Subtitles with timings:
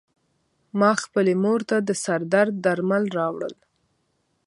[0.79, 3.55] ما خپلې مور ته د سر درد درمل راوړل.